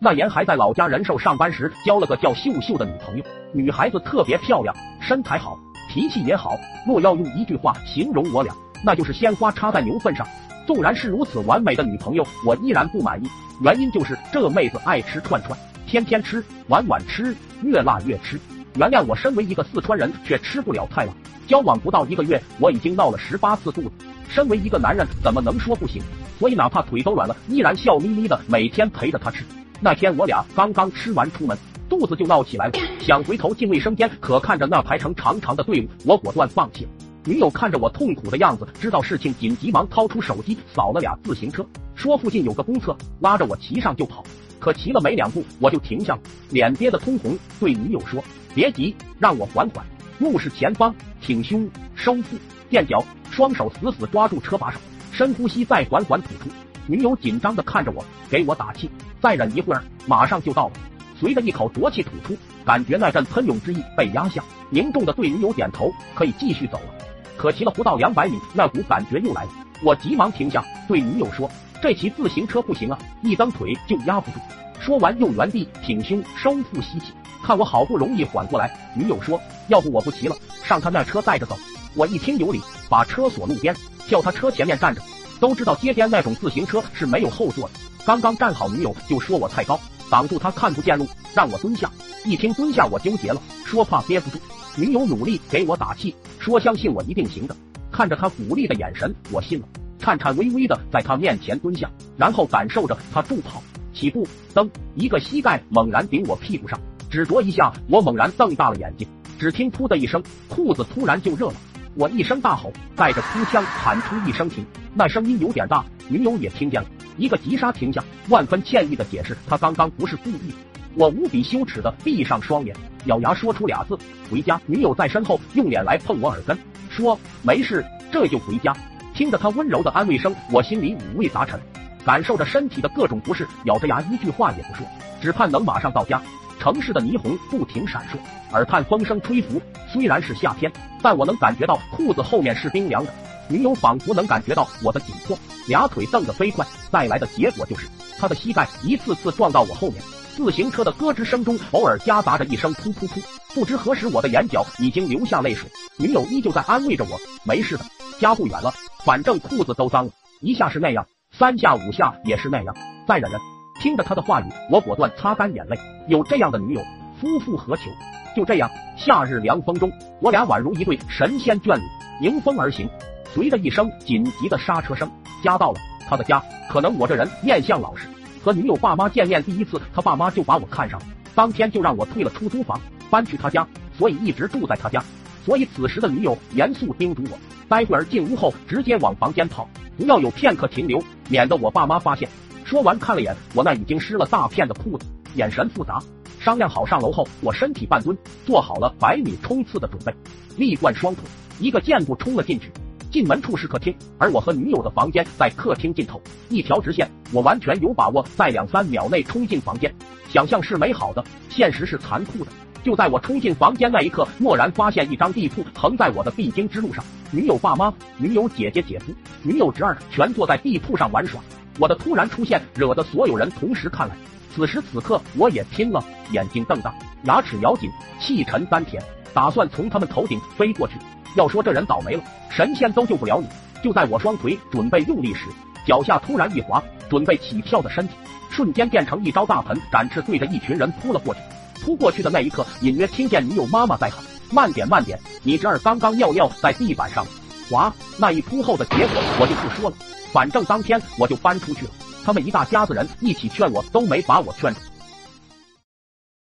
[0.00, 3.24] 那年还在老家人寿上班时，交了个叫秀秀的女朋友。
[3.52, 5.58] 女孩子特别漂亮，身材好，
[5.90, 6.56] 脾气也好。
[6.86, 10.24] 若要用一句话形容我俩，那就是鲜花插在牛粪上。
[10.68, 13.28] 纵然是如此完美的女朋友，我依然不满意。
[13.60, 17.34] 原因就是这妹子爱吃串串，天天吃，晚晚吃，
[17.64, 18.38] 越辣越吃。
[18.76, 21.12] 原谅我身为一个四川人，却吃不了太辣。
[21.48, 23.90] 交往不到一个月，我已经闹了十八次肚子。
[24.28, 26.00] 身为一个男人，怎么能说不行？
[26.38, 29.44] 所以哪怕腿都软了，依然笑眯眯的每天陪着她吃。
[29.80, 31.56] 那天我俩刚刚吃完出门，
[31.88, 32.72] 肚子就闹起来了。
[33.00, 36.90] 想回头进卫生间，可看着那排成长长的队伍，我果断放弃了。
[37.24, 41.64] 女友看着我痛苦的样子，知道事情紧急，忙掏出手机扫了俩自行车，
[41.94, 44.24] 说附近有个公厕，拉着我骑上就跑。
[44.58, 48.22] 可骑了没两步，我就停下了，脸憋得通红，对女友说
[48.54, 49.86] ：“别急，让我缓缓。”
[50.18, 52.36] 目视前方，挺胸收腹，
[52.68, 54.80] 垫脚，双手死死抓住车把手，
[55.12, 56.50] 深呼吸，再缓缓吐出。
[56.88, 58.90] 女友紧张的看着我，给我打气。
[59.20, 60.72] 再忍一会儿，马上就到了。
[61.18, 66.94] 随着一口浊气吐出，感觉那阵喷涌之意被压下，凝重的对女友点头，可以继续走了。
[67.36, 69.50] 可骑了不到两百米，那股感觉又来了，
[69.82, 71.50] 我急忙停下，对女友说
[71.82, 74.38] ：“这骑自行车不行啊，一蹬腿就压不住。”
[74.80, 77.12] 说完又原地挺胸收腹吸气。
[77.42, 81.56] 看我好不容易缓过来，女友说：“要不我不骑了，上他那车带着走。”
[81.94, 83.74] 我一听有理，把车锁路边，
[84.06, 85.02] 叫他车前面站着。
[85.40, 87.74] 都知道街边那种自行车是没有后座的。
[88.08, 89.78] 刚刚站好，女友就说我太高，
[90.10, 91.90] 挡住她看不见路，让我蹲下。
[92.24, 94.38] 一听蹲下，我纠结了，说怕憋不住。
[94.78, 97.54] 女友努力给我打气，说相信我一定行的。
[97.92, 109.06] 看着她鼓励的眼神，我信了，颤颤巍巍的在她面前蹲下，然后感受着她助跑起步，蹬，一个膝盖猛然顶我屁股上，只着一下，我猛然瞪大了眼睛，
[109.38, 111.54] 只听噗的一声，裤子突然就热了。
[111.94, 114.64] 我一声大吼，带着哭腔喊出一声停，
[114.94, 120.54] 那声音有点大，女友也听见了，一个急刹停下，万分歉意的解释，他刚刚不是故意。
[120.94, 122.74] 我无比羞耻的闭上双眼，
[123.06, 123.98] 咬牙说出俩字：
[124.30, 124.60] 回家。
[124.66, 126.56] 女友在身后用脸来碰我耳根，
[126.88, 128.74] 说没事，这就回家。
[129.14, 131.60] 听着她温柔的安慰声，我心里五味杂陈，
[132.04, 134.86] 感受着身体的各种不适，咬着牙一句话也不说，
[135.20, 136.22] 只盼能马上到家。
[136.60, 138.16] 城市的霓虹不停闪烁，
[138.52, 139.60] 耳畔风声吹拂。
[139.92, 143.12] 虽然是夏天，但我能感觉到裤子后面是冰凉的。
[143.48, 146.66] 女友仿佛能感觉到我的紧迫，俩腿蹬得飞快。
[146.90, 147.86] 带来的结果就是，
[148.18, 150.02] 她的膝盖一次次撞到我后面。
[150.36, 153.20] 自行车的咯吱声中，偶尔夹杂着一声噗噗噗。
[153.54, 155.68] 不知何时，我的眼角已经流下泪水。
[155.96, 157.84] 女友依旧在安慰着我：“没事的，
[158.20, 158.72] 家不远了，
[159.04, 160.12] 反正裤子都脏了。
[160.40, 161.04] 一下是那样，
[161.36, 162.74] 三下五下也是那样，
[163.06, 163.40] 再忍忍。”
[163.82, 165.76] 听着他的话语，我果断擦干眼泪。
[166.08, 166.82] 有这样的女友，
[167.20, 167.90] 夫复何求？
[168.36, 171.82] 就这样，夏日凉风中，我俩宛如一对神仙眷侣，
[172.20, 172.88] 迎风而行。
[173.34, 175.10] 随着一声紧急的刹车声，
[175.42, 175.80] 家到了。
[176.08, 178.06] 他的家，可能我这人面相老实，
[178.42, 182.80] 和女友爸妈见面第一次，他爸妈就把我看上了，当天就让我退了出租房，
[183.10, 183.66] 搬去他家，
[183.98, 185.04] 所以一直住在他家。
[185.44, 187.38] 所以此时的女友严肃叮嘱我，
[187.68, 189.68] 待会儿进屋后直接往房间跑，
[189.98, 192.26] 不要有片刻停留，免得我爸妈发现。
[192.64, 196.02] 说完，看了眼我那已经湿了大片的裤子，眼神复杂。
[196.40, 200.14] 商量好上楼后，我身体半蹲，做好了百米冲刺的准备，
[200.56, 201.24] 力贯双腿，
[201.60, 202.70] 一个箭步冲了进去。
[203.10, 207.10] 进门处是客厅，而我和女友的房间在客厅尽头，一条直线。
[207.32, 209.94] 我完全有把握在两三秒内冲进房间。
[210.28, 212.50] 想象是美好的，现实是残酷的。
[212.82, 221.40] 就在我冲进房间那一刻，蓦然发现一张地铺横在我的必经之路上，女友爸妈、女友姐姐姐夫、女友侄儿全坐在地铺上玩耍。
[221.78, 223.50] 我的突然出现惹得所有人。
[223.50, 224.16] 同时看来。
[224.54, 226.02] 此时此刻，我也拼了，
[226.32, 229.00] 眼睛瞪大，牙齿咬紧，气沉丹田，
[229.32, 230.94] 打算从他们头顶飞过去。
[231.38, 233.46] 要说这人倒霉了，神仙都救不了你。
[233.80, 235.42] 就在我双腿准备用力时，
[235.86, 238.14] 脚下突然一滑，准备起跳的身体
[238.50, 241.40] 瞬间变成一招大盆展翅，对着一群人扑了过去。
[241.80, 244.18] 扑过去的那一刻，隐约听见女友妈妈在喊
[244.50, 247.24] ：“慢点，慢点，你侄儿刚刚尿尿在地板上。”
[247.70, 249.96] 滑，那一扑后的结果我就不说了。
[250.32, 251.92] 反正当天我就搬出去了，
[252.24, 254.80] 他们一大家子人一起劝我，都没把我劝住。